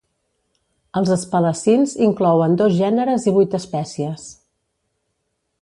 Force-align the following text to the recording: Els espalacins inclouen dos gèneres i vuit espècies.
Els 1.01 1.11
espalacins 1.15 1.93
inclouen 2.07 2.57
dos 2.63 2.75
gèneres 2.81 3.31
i 3.33 3.37
vuit 3.39 3.61
espècies. 3.63 4.29